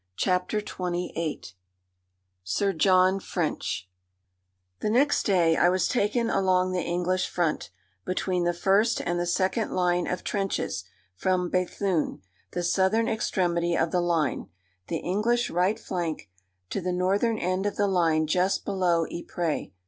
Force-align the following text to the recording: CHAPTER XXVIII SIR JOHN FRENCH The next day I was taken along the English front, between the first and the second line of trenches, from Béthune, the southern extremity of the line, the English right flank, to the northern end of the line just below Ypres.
CHAPTER 0.15 0.57
XXVIII 0.61 1.43
SIR 2.43 2.73
JOHN 2.73 3.19
FRENCH 3.19 3.87
The 4.79 4.89
next 4.89 5.27
day 5.27 5.55
I 5.55 5.69
was 5.69 5.87
taken 5.87 6.27
along 6.27 6.71
the 6.71 6.81
English 6.81 7.29
front, 7.29 7.69
between 8.03 8.43
the 8.43 8.51
first 8.51 8.99
and 8.99 9.19
the 9.19 9.27
second 9.27 9.73
line 9.75 10.07
of 10.07 10.23
trenches, 10.23 10.85
from 11.13 11.51
Béthune, 11.51 12.21
the 12.49 12.63
southern 12.63 13.07
extremity 13.07 13.75
of 13.77 13.91
the 13.91 14.01
line, 14.01 14.49
the 14.87 14.97
English 14.97 15.51
right 15.51 15.79
flank, 15.79 16.31
to 16.71 16.81
the 16.81 16.91
northern 16.91 17.37
end 17.37 17.67
of 17.67 17.75
the 17.75 17.85
line 17.87 18.25
just 18.25 18.65
below 18.65 19.05
Ypres. 19.05 19.67